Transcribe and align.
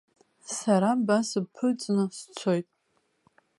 Сара 0.55 0.91
ба 1.05 1.17
сыбԥырҵны 1.27 2.03
сцоит. 2.17 2.67